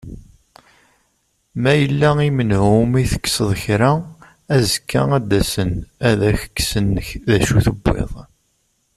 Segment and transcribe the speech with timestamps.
[1.61, 3.91] Ma yella i menhu umi tekseḍ kra,
[4.55, 5.71] azekka ad d-asen
[6.09, 6.87] ad ak-ksen
[7.27, 8.13] d acu tewwiḍ.